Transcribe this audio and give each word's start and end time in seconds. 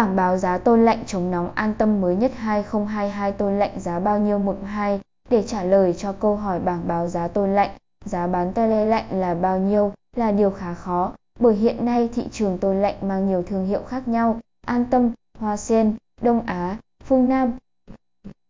Bảng 0.00 0.16
báo 0.16 0.36
giá 0.36 0.58
tôn 0.58 0.84
lạnh 0.84 1.02
chống 1.06 1.30
nóng 1.30 1.50
an 1.54 1.74
tâm 1.78 2.00
mới 2.00 2.16
nhất 2.16 2.32
2022 2.36 3.32
tôn 3.32 3.58
lạnh 3.58 3.80
giá 3.80 3.98
bao 3.98 4.18
nhiêu 4.18 4.38
12 4.38 5.00
Để 5.30 5.42
trả 5.42 5.62
lời 5.62 5.94
cho 5.98 6.12
câu 6.12 6.36
hỏi 6.36 6.60
bảng 6.60 6.88
báo 6.88 7.08
giá 7.08 7.28
tôn 7.28 7.54
lạnh, 7.54 7.70
giá 8.04 8.26
bán 8.26 8.52
tele 8.52 8.84
lạnh 8.84 9.04
là 9.10 9.34
bao 9.34 9.58
nhiêu 9.58 9.92
là 10.16 10.32
điều 10.32 10.50
khá 10.50 10.74
khó, 10.74 11.12
bởi 11.38 11.54
hiện 11.54 11.84
nay 11.84 12.08
thị 12.14 12.28
trường 12.32 12.58
tôn 12.58 12.82
lạnh 12.82 12.94
mang 13.08 13.28
nhiều 13.28 13.42
thương 13.42 13.66
hiệu 13.66 13.82
khác 13.88 14.08
nhau, 14.08 14.40
An 14.66 14.84
Tâm, 14.90 15.10
Hoa 15.38 15.56
Sen, 15.56 15.94
Đông 16.22 16.40
Á, 16.46 16.76
Phương 17.04 17.28
Nam 17.28 17.52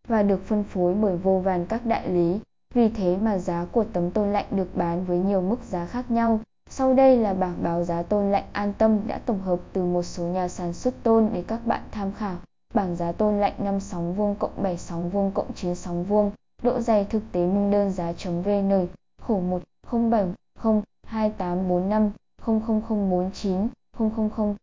và 0.09 0.23
được 0.23 0.47
phân 0.47 0.65
phối 0.65 0.95
bởi 0.95 1.17
vô 1.17 1.39
vàn 1.39 1.67
các 1.67 1.87
đại 1.87 2.09
lý. 2.09 2.41
Vì 2.75 2.89
thế 2.89 3.17
mà 3.23 3.39
giá 3.39 3.67
của 3.73 3.85
tấm 3.93 4.11
tôn 4.11 4.33
lạnh 4.33 4.47
được 4.51 4.77
bán 4.77 5.05
với 5.05 5.19
nhiều 5.19 5.41
mức 5.41 5.59
giá 5.69 5.87
khác 5.87 6.11
nhau. 6.11 6.41
Sau 6.73 6.95
đây 6.95 7.17
là 7.17 7.35
bảng 7.35 7.63
báo 7.63 7.85
giá 7.85 8.03
tôn 8.03 8.33
lạnh 8.33 8.45
an 8.53 8.73
tâm 8.79 8.99
đã 9.07 9.21
tổng 9.27 9.41
hợp 9.41 9.61
từ 9.73 9.85
một 9.85 10.03
số 10.03 10.25
nhà 10.25 10.49
sản 10.49 10.73
xuất 10.73 10.95
tôn 11.03 11.29
để 11.33 11.45
các 11.47 11.67
bạn 11.67 11.81
tham 11.91 12.13
khảo. 12.13 12.37
Bảng 12.75 12.97
giá 12.97 13.13
tôn 13.13 13.41
lạnh 13.41 13.53
5 13.59 13.81
sóng 13.81 14.15
vuông 14.15 14.35
cộng 14.35 14.63
7 14.63 14.79
sóng 14.79 15.11
vuông 15.11 15.31
cộng 15.31 15.53
9 15.55 15.75
sóng 15.75 16.05
vuông, 16.05 16.31
độ 16.63 16.81
dày 16.81 17.05
thực 17.05 17.23
tế 17.33 17.47
minh 17.47 17.71
đơn 17.71 17.91
giá.vn, 17.91 18.87
khổ 19.23 19.41
1 19.41 19.63
07 20.11 20.27
0 20.59 20.83
2845 21.07 22.11
00049 22.47 23.69
000 23.99 24.55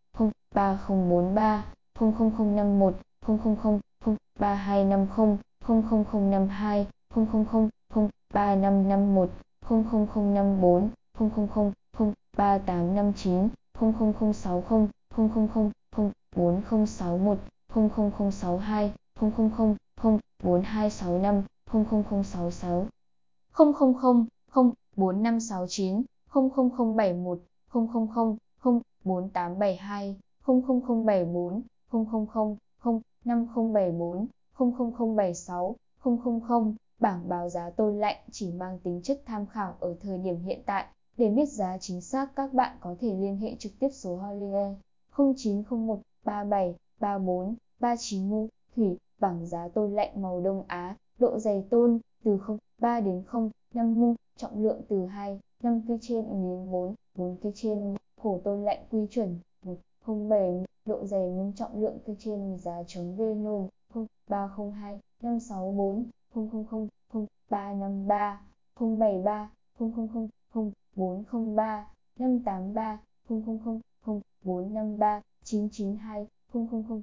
3043 0.53 1.65
00051 1.99 2.93
000 3.27 3.77
3250 4.39 5.37
00052 5.67 6.87
000 7.15 8.09
3551 8.33 9.29
00054 9.69 10.89
000 11.19 11.71
3859 11.97 13.49
00060 13.73 14.87
000 15.15 15.71
4061 16.35 17.37
00062 17.73 18.91
000 19.19 20.19
4265 20.43 21.43
00066 21.65 22.85
000 23.53 24.25
4569 24.95 26.03
00071 26.33 27.39
000 27.73 28.37
4872 29.03 30.15
00074 30.45 31.61
000 31.91 32.99
5074 33.25 34.27
00076 34.57 35.75
000 36.03 36.73
Bảng 36.99 37.29
báo 37.29 37.49
giá 37.49 37.69
tôn 37.69 37.99
lạnh 37.99 38.17
chỉ 38.31 38.51
mang 38.51 38.79
tính 38.79 39.01
chất 39.03 39.21
tham 39.25 39.45
khảo 39.45 39.75
ở 39.79 39.95
thời 40.01 40.17
điểm 40.17 40.43
hiện 40.43 40.63
tại. 40.65 40.85
Để 41.17 41.29
biết 41.29 41.49
giá 41.49 41.77
chính 41.77 42.01
xác 42.01 42.35
các 42.35 42.53
bạn 42.53 42.77
có 42.79 42.95
thể 42.99 43.13
liên 43.13 43.37
hệ 43.37 43.55
trực 43.59 43.71
tiếp 43.79 43.89
số 43.91 44.15
hotline 44.15 44.75
0901 45.17 45.99
37 46.23 46.75
34 46.99 47.55
39 47.79 48.29
mu 48.29 48.47
thủy 48.75 48.97
bảng 49.19 49.45
giá 49.45 49.67
tôn 49.67 49.95
lạnh 49.95 50.21
màu 50.21 50.41
Đông 50.41 50.63
Á, 50.67 50.97
độ 51.19 51.39
dày 51.39 51.63
tôn 51.69 51.99
từ 52.23 52.37
0,3 52.37 53.03
đến 53.03 53.23
0,5 53.31 53.93
mu, 53.95 54.15
trọng 54.35 54.63
lượng 54.63 54.81
từ 54.89 55.05
2, 55.05 55.39
5 55.63 55.81
kg 55.81 55.93
trên 56.01 56.25
miếng 56.25 56.71
4, 56.71 56.95
4 57.15 57.35
kg 57.37 57.49
trên, 57.55 57.95
khổ 58.21 58.41
tôn 58.43 58.63
lạnh 58.63 58.85
quy 58.91 59.07
chuẩn 59.09 59.39
107, 60.05 60.65
độ 60.85 61.05
dày 61.05 61.29
mu 61.29 61.51
trọng 61.55 61.81
lượng 61.81 61.99
kg 62.05 62.11
trên 62.19 62.57
giá 62.57 62.83
chống 62.87 63.15
VN 63.15 63.67
0302 64.27 64.99
564 65.21 66.05
000 66.33 66.87
0353 67.49 68.41
073 68.79 69.51
000 69.79 70.29
403 70.97 71.87
583 72.19 72.99
000 73.29 73.81
453 74.43 75.21
992 75.43 76.27
000 76.53 77.01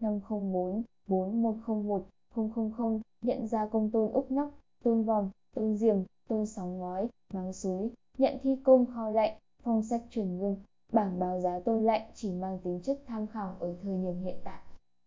504 0.00 0.82
4101 1.06 2.06
000 2.34 3.00
nhận 3.22 3.46
ra 3.46 3.66
công 3.72 3.90
tôn 3.90 4.12
úc 4.12 4.30
nóc, 4.30 4.50
tôn 4.84 5.04
vòng, 5.04 5.30
tôn 5.54 5.76
diềm, 5.76 5.96
tôn 6.28 6.46
sóng 6.46 6.78
ngói, 6.78 7.08
máng 7.32 7.52
suối, 7.52 7.90
nhận 8.18 8.38
thi 8.42 8.56
công 8.64 8.86
kho 8.86 9.10
lạnh, 9.10 9.38
phong 9.62 9.82
sách 9.82 10.02
chuyển 10.10 10.38
ngưng, 10.38 10.56
bảng 10.92 11.18
báo 11.18 11.40
giá 11.40 11.60
tôn 11.64 11.84
lạnh 11.84 12.02
chỉ 12.14 12.30
mang 12.30 12.58
tính 12.64 12.80
chất 12.82 13.02
tham 13.06 13.26
khảo 13.26 13.56
ở 13.60 13.74
thời 13.82 13.92
điểm 13.92 14.24
hiện 14.24 14.36
tại. 14.44 14.58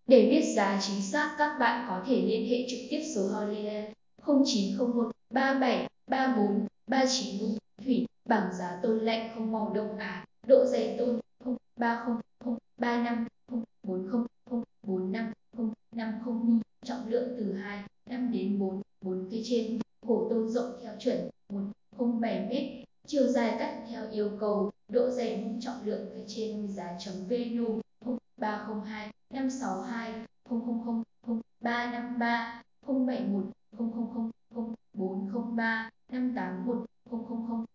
Để 0.07 0.29
biết 0.29 0.53
giá 0.55 0.79
chính 0.81 1.01
xác 1.01 1.35
các 1.37 1.57
bạn 1.59 1.85
có 1.89 2.03
thể 2.07 2.21
liên 2.21 2.49
hệ 2.49 2.65
trực 2.69 2.79
tiếp 2.89 3.01
số 3.15 3.27
hotline 3.27 3.93
0901 4.25 5.11
37 5.29 5.89
34 6.07 6.67
39 6.87 7.57
Thủy, 7.85 8.05
bảng 8.33 8.53
giá 8.53 8.79
tôn 8.83 8.99
lạnh 8.99 9.29
không 9.35 9.51
màu 9.51 9.71
đông 9.75 9.97
Á, 9.97 10.07
à? 10.07 10.25
độ 10.47 10.65
dày 10.65 10.95
tôn 10.97 11.19
030 11.77 12.15
035 12.77 13.27
040 13.83 14.25
045 14.83 15.33
050 15.91 16.33
mm, 16.33 16.59
trọng 16.83 17.07
lượng 17.07 17.35
từ 17.37 17.53
2, 17.53 17.83
5 18.09 18.31
đến 18.31 18.59
4, 18.59 18.81
4 19.01 19.27
cây 19.31 19.43
trên, 19.45 19.79
khổ 20.07 20.27
tôn 20.29 20.49
rộng 20.49 20.71
theo 20.83 20.93
chuẩn 20.99 21.29
107 21.49 22.39
m, 22.39 22.51
chiều 23.07 23.27
dài 23.27 23.55
cắt 23.59 23.83
theo 23.89 24.11
yêu 24.11 24.29
cầu, 24.39 24.71
độ 24.87 25.09
dày 25.09 25.37
mung 25.37 25.59
trọng 25.59 25.85
lượng 25.85 26.07
cây 26.13 26.23
trên 26.27 26.67
giá 26.67 26.95
chấm 26.99 27.13
VN 27.29 27.81
0302 28.37 29.11
562 29.33 30.11
000 30.49 31.03
0353 31.61 32.63
071 32.87 33.43
000 33.77 34.31
0403 34.93 35.89
581 36.11 36.85
000 37.11 37.65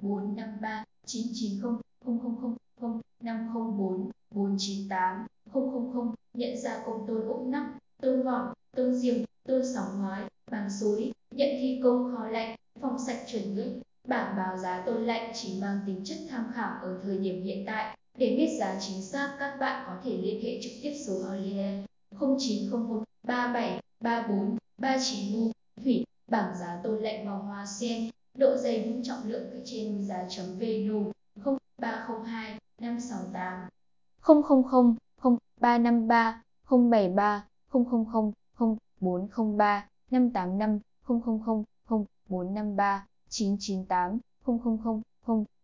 0453 0.00 0.84
990 1.06 1.72
000 2.04 3.00
504 3.20 4.10
498 4.30 5.26
000 5.52 6.14
nhận 6.34 6.56
ra 6.56 6.82
công 6.86 7.06
tôn 7.06 7.28
úc 7.28 7.46
nóc, 7.46 7.64
tôn 8.02 8.22
vỏ, 8.22 8.54
tôn 8.76 8.94
diềm, 8.94 9.24
tôn 9.44 9.62
sóng 9.74 10.02
ngói, 10.02 10.20
bằng 10.50 10.70
suối, 10.70 11.12
nhận 11.30 11.48
thi 11.60 11.80
công 11.82 12.16
kho 12.16 12.26
lạnh, 12.26 12.56
phòng 12.80 12.98
sạch 12.98 13.24
chuẩn 13.26 13.54
ngưỡng. 13.54 13.80
Bảng 14.08 14.36
báo 14.36 14.56
giá 14.56 14.82
tôn 14.86 15.04
lạnh 15.04 15.32
chỉ 15.34 15.58
mang 15.60 15.77
tính 15.88 16.04
chất 16.04 16.16
tham 16.30 16.50
khảo 16.54 16.78
ở 16.82 17.00
thời 17.02 17.18
điểm 17.18 17.44
hiện 17.44 17.64
tại. 17.66 17.96
Để 18.18 18.36
biết 18.36 18.56
giá 18.60 18.78
chính 18.80 19.02
xác, 19.02 19.36
các 19.38 19.56
bạn 19.60 19.84
có 19.86 19.96
thể 20.04 20.16
liên 20.16 20.42
hệ 20.42 20.60
trực 20.62 20.72
tiếp 20.82 20.94
số 21.06 21.12
hotline 21.28 21.84
0901 22.20 23.02
37 23.22 23.82
34 24.00 24.56
39 24.78 25.52
thủy, 25.84 26.04
bảng 26.30 26.56
giá 26.58 26.80
tôn 26.84 26.98
lệnh 27.02 27.24
màu 27.24 27.42
hoa 27.42 27.66
sen, 27.66 28.10
độ 28.34 28.56
dày 28.56 28.84
vững 28.84 29.02
trọng 29.02 29.18
lượng 29.24 29.48
cây 29.52 29.62
trên 29.64 30.04
giá 30.04 30.26
chấm 30.28 30.46
vn 30.58 31.12
0302 31.76 32.58
568 32.80 33.68
000 34.22 34.94
0353 35.60 36.42
073 36.70 37.46
000 37.72 37.84
0403 38.98 39.88
585 40.10 40.78
000 41.08 41.22
0453 42.28 43.06
998 43.28 44.18
000 44.46 45.02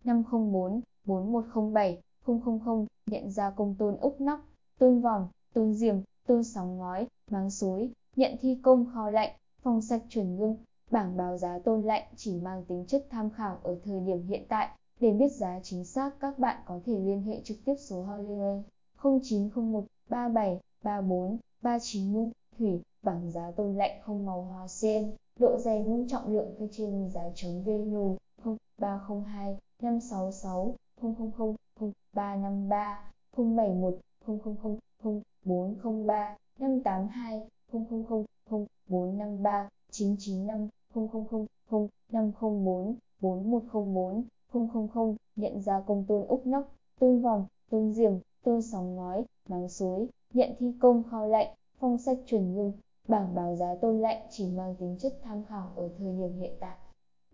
504 0.04 0.80
4107 1.04 2.00
000 2.26 2.86
nhận 3.06 3.30
ra 3.30 3.50
công 3.50 3.75
tôn 3.78 3.97
úc 3.97 4.20
nóc, 4.20 4.41
tôn 4.78 5.00
vòng, 5.00 5.28
tôn 5.52 5.75
diềm, 5.75 5.97
tôn 6.26 6.44
sóng 6.44 6.78
ngói, 6.78 7.06
máng 7.30 7.50
suối, 7.50 7.91
nhận 8.16 8.36
thi 8.41 8.58
công 8.62 8.86
kho 8.94 9.10
lạnh, 9.10 9.30
phòng 9.62 9.82
sạch 9.82 10.03
chuẩn 10.08 10.36
ngưng. 10.36 10.56
Bảng 10.91 11.16
báo 11.16 11.38
giá 11.38 11.58
tôn 11.58 11.82
lạnh 11.82 12.03
chỉ 12.16 12.41
mang 12.41 12.64
tính 12.64 12.84
chất 12.86 13.06
tham 13.10 13.30
khảo 13.30 13.58
ở 13.62 13.78
thời 13.84 14.00
điểm 14.00 14.26
hiện 14.26 14.44
tại. 14.48 14.69
Để 15.00 15.12
biết 15.12 15.28
giá 15.32 15.60
chính 15.62 15.84
xác 15.84 16.20
các 16.20 16.38
bạn 16.38 16.62
có 16.66 16.80
thể 16.86 16.98
liên 16.98 17.22
hệ 17.22 17.41
trực 17.44 17.56
tiếp 17.64 17.74
số 17.78 18.03
hotline 18.03 18.62
0901 19.03 19.84
37 20.08 20.60
34 20.82 21.38
39 21.62 22.30
thủy 22.58 22.80
bảng 23.03 23.30
giá 23.30 23.50
tôn 23.50 23.76
lạnh 23.76 24.00
không 24.03 24.26
màu 24.26 24.42
hoa 24.42 24.69
sen 24.69 25.12
độ 25.38 25.58
dày 25.58 25.82
ngũ 25.82 26.04
trọng 26.08 26.32
lượng 26.32 26.54
cây 26.58 26.69
trên 26.72 27.10
giá 27.10 27.22
chống 27.34 27.62
VN 27.62 28.16
0302 28.44 29.59
566 29.82 30.77
000 31.00 31.15
0353 32.12 33.10
071 33.37 33.94
000 34.27 34.78
0403 35.03 36.36
582 36.59 37.42
000 37.72 37.86
0453 38.48 39.68
995 39.91 40.68
000 40.95 41.89
504 42.13 42.95
4104 43.21 44.24
000 44.95 45.16
nhận 45.36 45.60
ra 45.60 45.80
công 45.86 46.04
tôn 46.09 46.27
úc 46.27 46.47
nóc, 46.47 46.74
tôn 46.98 47.22
vòng, 47.22 47.47
tôn 47.71 47.92
diềm, 47.92 48.13
tôn 48.42 48.63
sóng 48.63 48.97
ngói, 48.97 49.24
máng 49.48 49.68
suối, 49.68 50.09
nhận 50.33 50.51
thi 50.59 50.72
công 50.80 51.03
kho 51.03 51.27
lạnh, 51.27 51.54
phong 51.78 51.98
sách 51.98 52.18
chuẩn 52.27 52.54
ngưng. 52.54 52.72
Bảng 53.09 53.34
báo 53.34 53.57
giá 53.57 53.74
tôn 53.80 54.01
lạnh 54.01 54.27
chỉ 54.30 54.48
mang 54.48 54.74
tính 54.74 54.97
chất 54.98 55.13
tham 55.22 55.45
khảo 55.45 55.72
ở 55.77 55.89
thời 55.98 56.13
điểm 56.13 56.33
hiện 56.41 56.53
tại. 56.60 56.77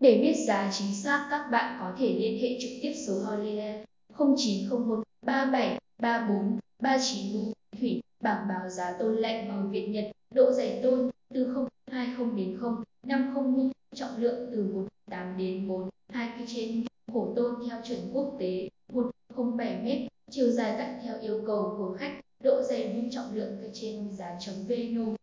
Để 0.01 0.19
biết 0.21 0.33
giá 0.47 0.71
chính 0.73 0.95
xác, 0.95 1.27
các 1.31 1.47
bạn 1.51 1.77
có 1.79 1.93
thể 1.97 2.13
liên 2.19 2.41
hệ 2.41 2.57
trực 2.61 2.71
tiếp 2.81 2.93
số 3.07 3.13
hotline 3.25 3.85
0901 4.17 5.03
37 5.25 5.79
34 5.99 6.59
39 6.79 7.53
thủy, 7.79 8.03
bảng 8.23 8.47
báo 8.47 8.69
giá 8.69 8.93
tôn 8.99 9.15
lạnh 9.15 9.47
bằng 9.49 9.71
Việt 9.71 9.87
Nhật, 9.87 10.05
độ 10.33 10.51
dày 10.51 10.79
tôn 10.83 11.09
từ 11.33 11.67
020 11.91 12.27
đến 12.35 12.57
050 13.03 13.71
trọng 13.95 14.17
lượng 14.17 14.49
từ 14.51 14.63
18 15.07 15.37
đến 15.37 15.67
4 15.67 15.89
2 16.09 16.29
kg 16.37 16.43
trên 16.47 16.83
khổ 17.13 17.33
tôn 17.35 17.55
theo 17.69 17.81
chuẩn 17.83 17.99
quốc 18.13 18.35
tế 18.39 18.69
107 18.93 19.77
m 19.83 20.07
chiều 20.31 20.51
dài 20.51 20.75
cắt 20.77 20.99
theo 21.03 21.19
yêu 21.21 21.43
cầu 21.47 21.75
của 21.77 21.97
khách 21.99 22.19
độ 22.43 22.61
dày 22.69 23.09
trọng 23.11 23.33
lượng 23.33 23.57
cây 23.61 23.69
trên 23.73 24.11
giá 24.11 24.37
chống 24.39 24.55
VNU 24.67 25.15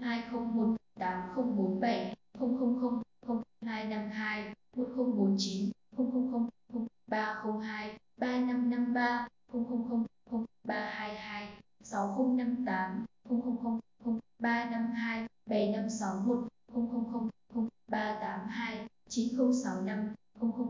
0201 0.00 0.76
8047 0.98 2.14
000 2.38 3.02
0252 3.26 4.54
1049 4.76 5.70
000 5.96 6.86
302 7.06 7.98
3553 8.16 9.28
000 9.52 10.44
322 10.64 11.48
6058 11.82 13.04
000 14.04 14.20
352 14.38 15.26
7561 15.46 16.48
000 17.54 17.68
382 17.88 18.88
9065 19.08 20.14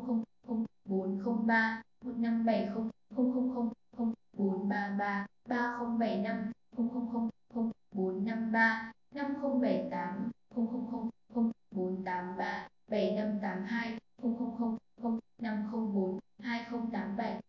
000 0.05 1.39
403 1.50 1.82
1570 2.00 3.70
000 3.97 4.12
433 4.38 5.26
3075 5.49 6.50
000 6.76 7.70
453 7.93 8.93
5078 9.12 10.31
000 10.55 11.50
483 11.70 12.69
7582 12.88 13.99
000 14.23 15.19
504 15.38 16.19
2087 16.38 17.41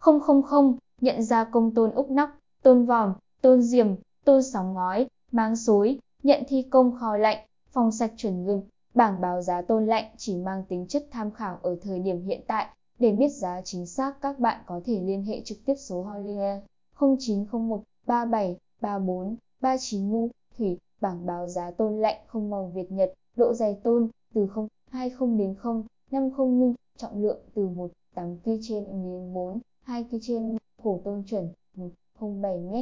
000 0.00 0.74
nhận 1.00 1.22
ra 1.22 1.44
công 1.44 1.74
tôn 1.74 1.90
úc 1.90 2.10
nóc, 2.10 2.30
tôn 2.62 2.86
vòm, 2.86 3.12
tôn 3.40 3.62
diềm, 3.62 3.86
tôn 4.24 4.42
sóng 4.42 4.74
ngói, 4.74 5.08
máng 5.32 5.56
suối 5.56 5.98
nhận 6.22 6.42
thi 6.48 6.66
công 6.70 6.96
kho 6.96 7.16
lạnh, 7.16 7.46
phòng 7.72 7.92
sạch 7.92 8.12
chuẩn 8.16 8.44
ngừng. 8.44 8.62
Bảng 8.94 9.20
báo 9.20 9.42
giá 9.42 9.62
tôn 9.62 9.86
lạnh 9.86 10.04
chỉ 10.16 10.36
mang 10.36 10.64
tính 10.68 10.86
chất 10.88 11.02
tham 11.10 11.30
khảo 11.30 11.58
ở 11.62 11.76
thời 11.82 11.98
điểm 11.98 12.22
hiện 12.26 12.40
tại. 12.46 12.68
Để 13.00 13.12
biết 13.12 13.28
giá 13.28 13.60
chính 13.64 13.86
xác, 13.86 14.20
các 14.20 14.38
bạn 14.38 14.62
có 14.66 14.80
thể 14.84 15.00
liên 15.00 15.24
hệ 15.24 15.40
trực 15.44 15.58
tiếp 15.64 15.74
số 15.74 16.02
hotline 16.02 16.60
0901 17.00 17.82
37 18.06 18.56
34 18.80 19.36
39 19.60 20.10
ngu 20.10 20.28
thủy 20.58 20.78
bảng 21.00 21.26
báo 21.26 21.48
giá 21.48 21.70
tôn 21.70 22.00
lạnh 22.00 22.16
không 22.26 22.50
màu 22.50 22.72
Việt 22.74 22.92
Nhật, 22.92 23.12
độ 23.36 23.54
dày 23.54 23.74
tôn 23.82 24.08
từ 24.34 24.46
0.20 24.92 25.38
đến 25.38 25.54
0.50mm. 25.62 26.74
trọng 26.96 27.22
lượng 27.22 27.38
từ 27.54 27.68
1.8kg 27.68 28.58
trên 28.62 28.84
đến 28.84 29.60
2 29.82 30.04
kg 30.04 30.16
trên 30.22 30.56
khổ 30.82 31.00
tôn 31.04 31.22
chuẩn 31.26 31.48
107 31.74 32.58
m 32.58 32.74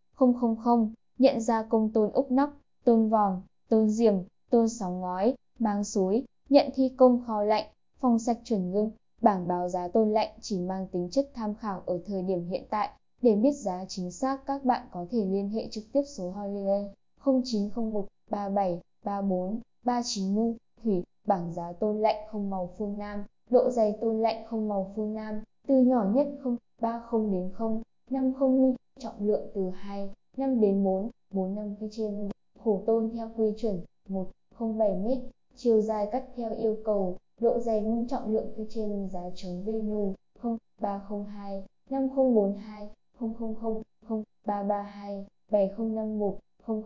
000 0.64 0.88
nhận 1.19 1.40
ra 1.40 1.62
công 1.62 1.90
tôn 1.93 2.10
úc 2.12 2.31
nóc, 2.31 2.50
tôn 2.84 3.08
vòm, 3.08 3.40
tôn 3.69 3.90
diềm, 3.90 4.14
tôn 4.50 4.69
sóng 4.69 5.00
ngói, 5.00 5.34
mang 5.58 5.84
suối, 5.84 6.25
nhận 6.49 6.70
thi 6.75 6.88
công 6.96 7.22
kho 7.26 7.43
lạnh, 7.43 7.66
phòng 8.00 8.19
sạch 8.19 8.38
chuẩn 8.44 8.70
ngưng. 8.70 8.90
Bảng 9.20 9.49
báo 9.49 9.69
giá 9.69 9.88
tôn 9.88 10.12
lạnh 10.12 10.28
chỉ 10.40 10.58
mang 10.58 10.87
tính 10.93 11.08
chất 11.11 11.31
tham 11.34 11.54
khảo 11.54 11.82
ở 11.87 12.00
thời 12.06 12.22
điểm 12.22 12.49
hiện 12.49 12.64
tại. 12.70 12.90
Để 13.22 13.37
biết 13.37 13.52
giá 13.52 13.84
chính 13.88 14.11
xác 14.11 14.46
các 14.46 14.64
bạn 14.64 14.87
có 14.90 15.06
thể 15.11 15.25
liên 15.25 15.49
hệ 15.49 15.69
trực 15.70 15.84
tiếp 15.93 16.02
số 16.06 16.31
hotline 16.31 16.88
0901 17.25 18.06
37 18.31 18.81
34 19.04 19.61
39 19.84 20.34
ngu 20.34 20.54
thủy. 20.84 21.02
Bảng 21.26 21.52
giá 21.52 21.72
tôn 21.72 22.00
lạnh 22.00 22.16
không 22.31 22.50
màu 22.50 22.70
phương 22.78 22.99
Nam, 22.99 23.25
độ 23.50 23.71
dày 23.71 23.99
tôn 24.00 24.21
lạnh 24.21 24.45
không 24.47 24.69
màu 24.69 24.93
phương 24.97 25.15
Nam, 25.15 25.43
từ 25.67 25.81
nhỏ 25.81 26.11
nhất 26.15 26.27
0, 26.43 26.56
30 26.81 27.33
đến 27.33 27.50
0, 27.55 27.83
50 28.11 28.49
mm, 28.49 28.75
trọng 28.99 29.27
lượng 29.27 29.50
từ 29.55 29.71
2, 29.71 30.11
5 30.37 30.61
đến 30.61 30.85
4, 30.85 31.11
4 31.31 31.55
năm 31.55 31.75
trên. 31.91 32.29
Khổ 32.65 32.83
tôn 32.87 33.11
theo 33.15 33.31
quy 33.37 33.53
chuẩn 33.56 33.81
107 34.09 34.93
m, 34.95 35.06
chiều 35.55 35.81
dài 35.81 36.09
cắt 36.12 36.25
theo 36.37 36.55
yêu 36.55 36.77
cầu, 36.85 37.17
độ 37.41 37.59
dày 37.59 37.81
nung 37.81 38.06
trọng 38.06 38.33
lượng 38.33 38.53
phía 38.56 38.65
trên 38.69 39.09
giá 39.12 39.21
chống 39.35 39.65
Venu 39.65 40.15
0, 40.41 40.56
302, 40.81 41.65
5042, 41.91 42.89
000, 43.21 43.83
0332, 44.09 45.27
7051, 45.50 46.35
000, 46.67 46.83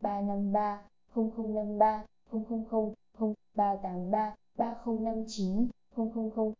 0353, 0.00 0.82
0053, 1.14 2.04
000, 2.32 2.94
0383, 3.54 4.34
3059, 4.58 5.68
000, 5.96 6.52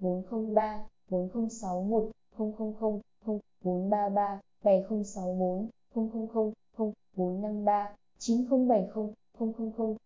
403, 0.00 0.86
4061, 1.10 2.10
000, 2.38 3.00
433, 3.26 4.40
7064, 4.62 5.68
000, 5.94 6.52
453, 6.74 7.94
9070, 8.18 8.88
000, 8.94 9.12
484, 9.38 9.96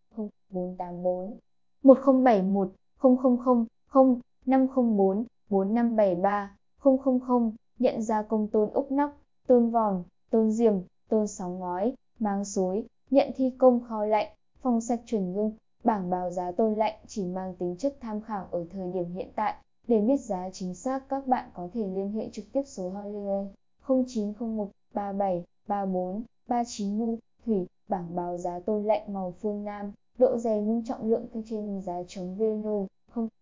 1071, 1.83 2.69
000, 3.03 3.67
0, 3.93 4.21
504, 4.47 5.25
4573, 5.49 6.57
000, 6.85 7.53
nhận 7.79 8.03
ra 8.03 8.23
công 8.23 8.49
tôn 8.49 8.71
úc 8.71 8.93
nóc, 8.93 9.11
tôn 9.47 9.71
vòm, 9.71 10.03
tôn 10.31 10.51
diềm, 10.51 10.75
tôn 11.09 11.27
sóng 11.27 11.59
ngói, 11.59 11.95
máng 12.19 12.45
suối, 12.45 12.87
nhận 13.11 13.31
thi 13.37 13.51
công 13.59 13.81
kho 13.81 14.05
lạnh, 14.05 14.29
phòng 14.63 14.81
sạch 14.81 15.01
chuẩn 15.07 15.33
ngưng. 15.33 15.53
Bảng 15.87 16.11
báo 16.11 16.31
giá 16.31 16.53
tôn 16.53 16.75
lạnh 16.75 16.95
chỉ 17.07 17.25
mang 17.25 17.55
tính 17.55 17.77
chất 17.79 17.97
tham 18.01 18.21
khảo 18.21 18.49
ở 18.51 18.65
thời 18.71 18.93
điểm 18.93 19.15
hiện 19.15 19.29
tại. 19.37 19.55
Để 19.89 20.01
biết 20.01 20.21
giá 20.21 20.51
chính 20.53 20.75
xác 20.75 21.09
các 21.09 21.27
bạn 21.27 21.51
có 21.55 21.69
thể 21.75 21.87
liên 21.87 22.13
hệ 22.13 22.29
trực 22.33 22.45
tiếp 22.53 22.63
số 22.67 22.91
hotline 22.91 23.53
0901 23.89 24.69
37 24.95 25.45
34 25.67 26.23
39 26.49 26.99
ngu 26.99 27.19
thủy. 27.47 27.67
Bảng 27.89 28.17
báo 28.17 28.39
giá 28.39 28.61
tôn 28.61 28.85
lạnh 28.85 29.13
màu 29.13 29.35
phương 29.43 29.65
Nam, 29.65 29.93
độ 30.19 30.39
dày 30.39 30.61
nung 30.61 30.85
trọng 30.85 31.11
lượng 31.11 31.27
cây 31.35 31.43
trên 31.47 31.81
giá 31.83 32.03
chống 32.09 32.37
VNO 32.37 32.87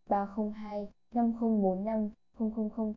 0302 0.07 0.89
5045 1.15 2.11
000 2.39 2.95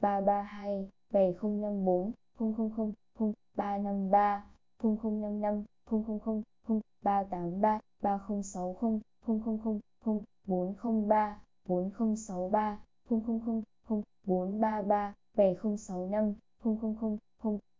0332 0.00 0.88
7054 1.12 2.12
000 2.38 2.92
0353 3.56 4.44
0055 4.82 5.64
000 5.90 6.42
0383 7.02 7.80
3060 8.02 9.00
000 9.26 9.40
403 10.46 11.40
4063 11.66 12.78
000 13.10 13.62
433 14.26 15.14
7065 15.36 16.34
000 16.64 17.18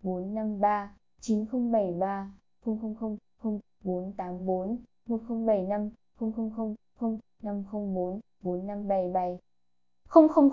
453 0.02 0.94
9073 1.20 2.30
000 2.64 3.16
484 3.84 4.78
1075 5.04 5.90
000 6.18 7.16
504 7.42 8.20
4577 8.42 9.38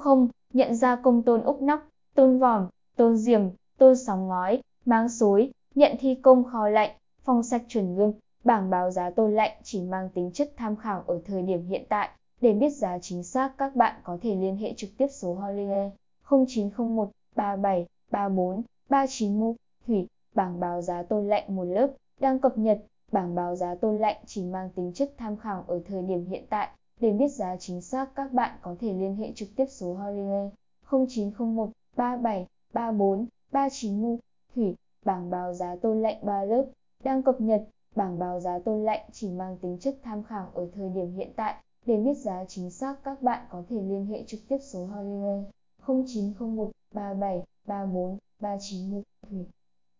000 0.04 0.28
nhận 0.54 0.76
ra 0.76 0.96
công 0.96 1.24
tôn 1.24 1.42
úc 1.42 1.62
nóc, 1.62 1.80
tôn 2.16 2.40
vòm, 2.40 2.68
tôn 2.96 3.18
diềm, 3.18 3.42
tôn 3.78 3.96
sóng 3.96 4.28
ngói, 4.28 4.62
máng 4.86 5.10
xối, 5.10 5.52
nhận 5.76 5.92
thi 6.00 6.16
công 6.16 6.44
kho 6.44 6.70
lạnh, 6.70 6.98
phòng 7.24 7.44
sạch 7.44 7.64
chuẩn 7.68 7.96
gương 7.96 8.14
Bảng 8.48 8.70
báo 8.70 8.92
giá 8.92 9.10
tôn 9.10 9.36
lạnh 9.36 9.52
chỉ 9.64 9.82
mang 9.82 10.10
tính 10.10 10.32
chất 10.34 10.52
tham 10.58 10.76
khảo 10.76 11.04
ở 11.08 11.22
thời 11.26 11.42
điểm 11.42 11.66
hiện 11.66 11.84
tại. 11.90 12.10
Để 12.42 12.54
biết 12.54 12.70
giá 12.70 13.00
chính 13.00 13.24
xác, 13.24 13.58
các 13.58 13.76
bạn 13.76 14.02
có 14.04 14.18
thể 14.22 14.36
liên 14.36 14.58
hệ 14.58 14.74
trực 14.78 14.90
tiếp 14.98 15.08
số 15.08 15.34
hotline 15.34 15.90
0901 16.30 17.10
37 17.36 17.86
34 18.12 18.62
39 18.90 19.40
mu 19.40 19.56
thủy. 19.88 20.08
Bảng 20.36 20.60
báo 20.60 20.82
giá 20.82 21.04
tôn 21.04 21.28
lạnh 21.28 21.56
một 21.56 21.64
lớp 21.64 21.88
đang 22.20 22.40
cập 22.40 22.58
nhật. 22.58 22.84
Bảng 23.12 23.36
báo 23.36 23.56
giá 23.56 23.76
tôn 23.76 23.98
lạnh 23.98 24.16
chỉ 24.26 24.44
mang 24.44 24.70
tính 24.76 24.92
chất 24.94 25.14
tham 25.18 25.38
khảo 25.38 25.64
ở 25.68 25.82
thời 25.88 26.02
điểm 26.02 26.26
hiện 26.26 26.46
tại. 26.50 26.70
Để 27.00 27.12
biết 27.12 27.30
giá 27.30 27.58
chính 27.60 27.82
xác, 27.82 28.16
các 28.16 28.34
bạn 28.34 28.58
có 28.62 28.76
thể 28.80 28.94
liên 28.94 29.16
hệ 29.16 29.32
trực 29.36 29.50
tiếp 29.56 29.66
số 29.70 29.94
hotline 29.94 30.50
0901 30.92 31.70
37 31.96 32.48
34 32.74 33.26
39 33.52 34.18
thủy. 34.56 34.76
Bảng 35.06 35.30
báo 35.30 35.54
giá 35.54 35.76
tôn 35.76 36.02
lạnh 36.02 36.18
3 36.22 36.44
lớp 36.44 36.66
đang 37.04 37.24
cập 37.24 37.42
nhật. 37.42 37.64
Bảng 37.96 38.20
báo 38.20 38.40
giá 38.40 38.60
tôn 38.60 38.86
lạnh 38.86 39.10
chỉ 39.12 39.30
mang 39.30 39.58
tính 39.62 39.78
chất 39.80 39.98
tham 40.04 40.24
khảo 40.24 40.52
ở 40.54 40.68
thời 40.76 40.90
điểm 40.90 41.16
hiện 41.16 41.34
tại. 41.36 41.56
Để 41.86 41.98
biết 41.98 42.18
giá 42.18 42.46
chính 42.48 42.72
xác 42.72 43.04
các 43.04 43.22
bạn 43.22 43.46
có 43.50 43.64
thể 43.70 43.76
liên 43.76 44.06
hệ 44.06 44.24
trực 44.28 44.40
tiếp 44.50 44.58
số 44.62 44.86
hotline 44.86 45.44
0901 45.88 46.72
37 46.94 47.44
34 47.66 48.18
391. 48.40 49.04
thủy. 49.30 49.46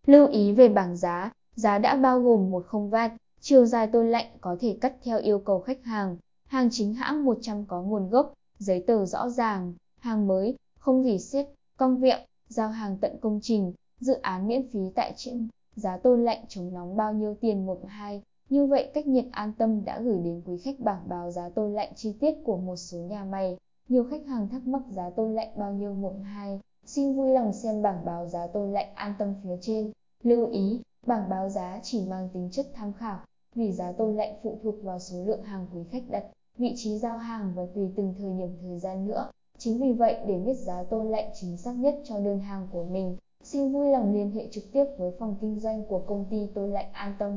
Lưu 0.06 0.28
ý 0.28 0.52
về 0.52 0.70
bảng 0.70 0.98
giá, 0.98 1.32
Giá 1.58 1.78
đã 1.78 1.96
bao 1.96 2.22
gồm 2.22 2.52
một 2.52 2.66
không 2.68 2.90
vát, 2.90 3.12
chiều 3.40 3.66
dài 3.66 3.88
tôn 3.88 4.12
lạnh 4.12 4.26
có 4.42 4.58
thể 4.60 4.78
cắt 4.82 4.96
theo 5.04 5.20
yêu 5.20 5.40
cầu 5.40 5.60
khách 5.60 5.84
hàng. 5.84 6.18
Hàng 6.48 6.70
chính 6.72 6.94
hãng 6.94 7.26
100 7.26 7.66
có 7.66 7.82
nguồn 7.82 8.10
gốc, 8.10 8.34
giấy 8.60 8.84
tờ 8.88 9.06
rõ 9.06 9.30
ràng, 9.30 9.74
hàng 10.00 10.28
mới, 10.28 10.56
không 10.80 11.04
gỉ 11.04 11.20
xiết, 11.20 11.48
cong 11.78 11.98
vẹo, 11.98 12.20
giao 12.48 12.70
hàng 12.70 12.98
tận 13.02 13.18
công 13.22 13.40
trình, 13.42 13.74
dự 14.00 14.14
án 14.14 14.48
miễn 14.48 14.70
phí 14.72 14.80
tại 14.96 15.14
trên. 15.16 15.48
Giá 15.78 15.98
tôn 15.98 16.26
lạnh 16.26 16.46
chống 16.48 16.74
nóng 16.74 16.98
bao 16.98 17.14
nhiêu 17.14 17.36
tiền 17.42 17.66
một 17.66 17.80
hai? 17.88 18.22
Như 18.50 18.66
vậy 18.66 18.92
cách 18.94 19.08
nhiệt 19.08 19.26
an 19.32 19.54
tâm 19.58 19.86
đã 19.86 20.02
gửi 20.02 20.20
đến 20.24 20.42
quý 20.46 20.58
khách 20.58 20.80
bảng 20.80 21.10
báo 21.10 21.32
giá 21.32 21.50
tôn 21.50 21.74
lạnh 21.74 21.92
chi 21.96 22.14
tiết 22.20 22.34
của 22.44 22.58
một 22.58 22.76
số 22.76 22.98
nhà 22.98 23.24
máy. 23.24 23.58
Nhiều 23.90 24.04
khách 24.10 24.26
hàng 24.26 24.50
thắc 24.50 24.68
mắc 24.68 24.82
giá 24.92 25.10
tôn 25.10 25.36
lạnh 25.36 25.48
bao 25.56 25.74
nhiêu 25.74 25.94
một 25.94 26.14
hai. 26.24 26.60
Xin 26.86 27.16
vui 27.16 27.32
lòng 27.32 27.54
xem 27.54 27.82
bảng 27.82 28.06
báo 28.06 28.28
giá 28.28 28.48
tôn 28.48 28.72
lạnh 28.72 28.88
an 28.96 29.14
tâm 29.20 29.34
phía 29.44 29.58
trên. 29.62 29.92
Lưu 30.24 30.48
ý, 30.48 30.82
bảng 31.06 31.30
báo 31.30 31.50
giá 31.50 31.80
chỉ 31.84 32.06
mang 32.10 32.30
tính 32.34 32.50
chất 32.52 32.66
tham 32.74 32.94
khảo, 32.94 33.20
vì 33.56 33.72
giá 33.72 33.92
tôn 33.92 34.16
lạnh 34.16 34.34
phụ 34.44 34.60
thuộc 34.64 34.76
vào 34.84 35.00
số 35.00 35.26
lượng 35.26 35.44
hàng 35.44 35.68
quý 35.74 35.82
khách 35.92 36.04
đặt, 36.10 36.24
vị 36.58 36.74
trí 36.76 36.98
giao 36.98 37.18
hàng 37.18 37.54
và 37.56 37.64
tùy 37.76 37.90
từng 37.96 38.14
thời 38.18 38.32
điểm 38.40 38.58
thời 38.62 38.80
gian 38.80 39.08
nữa. 39.08 39.30
Chính 39.58 39.80
vì 39.80 39.94
vậy 39.94 40.18
để 40.28 40.40
biết 40.40 40.58
giá 40.58 40.84
tôn 40.84 41.08
lạnh 41.08 41.30
chính 41.34 41.58
xác 41.58 41.74
nhất 41.74 41.96
cho 42.04 42.20
đơn 42.20 42.40
hàng 42.40 42.68
của 42.72 42.84
mình, 42.84 43.18
xin 43.48 43.72
vui 43.72 43.92
lòng 43.92 44.14
liên 44.14 44.32
hệ 44.32 44.48
trực 44.52 44.64
tiếp 44.72 44.86
với 44.98 45.12
phòng 45.20 45.36
kinh 45.42 45.60
doanh 45.60 45.86
của 45.86 46.00
công 46.00 46.26
ty, 46.32 46.38
tôi 46.54 46.70
lạnh 46.70 46.90
an 46.92 47.14
tâm. 47.20 47.32